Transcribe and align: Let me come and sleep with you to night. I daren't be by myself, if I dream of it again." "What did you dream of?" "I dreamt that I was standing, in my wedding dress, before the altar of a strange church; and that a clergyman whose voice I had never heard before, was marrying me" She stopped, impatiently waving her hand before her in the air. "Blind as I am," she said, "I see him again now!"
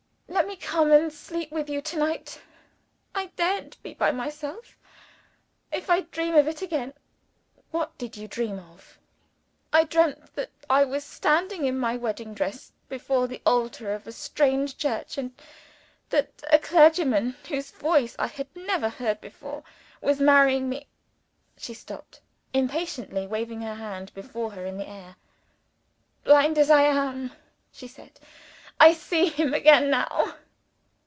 Let 0.27 0.47
me 0.47 0.55
come 0.55 0.91
and 0.91 1.11
sleep 1.13 1.51
with 1.51 1.69
you 1.69 1.81
to 1.81 1.97
night. 1.99 2.41
I 3.13 3.27
daren't 3.37 3.81
be 3.83 3.93
by 3.93 4.11
myself, 4.11 4.77
if 5.71 5.89
I 5.89 6.01
dream 6.01 6.35
of 6.35 6.47
it 6.47 6.61
again." 6.61 6.93
"What 7.71 7.95
did 7.97 8.15
you 8.17 8.27
dream 8.27 8.57
of?" 8.57 8.97
"I 9.73 9.83
dreamt 9.83 10.33
that 10.35 10.49
I 10.69 10.83
was 10.85 11.03
standing, 11.03 11.65
in 11.65 11.77
my 11.77 11.95
wedding 11.97 12.33
dress, 12.33 12.71
before 12.89 13.27
the 13.27 13.41
altar 13.45 13.93
of 13.93 14.07
a 14.07 14.11
strange 14.13 14.77
church; 14.77 15.17
and 15.17 15.33
that 16.09 16.41
a 16.51 16.57
clergyman 16.59 17.35
whose 17.49 17.71
voice 17.71 18.15
I 18.17 18.27
had 18.27 18.47
never 18.55 18.89
heard 18.89 19.19
before, 19.21 19.63
was 20.01 20.19
marrying 20.21 20.69
me" 20.69 20.87
She 21.57 21.73
stopped, 21.73 22.21
impatiently 22.53 23.27
waving 23.27 23.61
her 23.61 23.75
hand 23.75 24.13
before 24.13 24.51
her 24.51 24.65
in 24.65 24.77
the 24.77 24.87
air. 24.89 25.17
"Blind 26.23 26.57
as 26.57 26.69
I 26.69 26.83
am," 26.83 27.31
she 27.71 27.87
said, 27.87 28.19
"I 28.79 28.93
see 28.93 29.27
him 29.27 29.53
again 29.53 29.91
now!" 29.91 30.37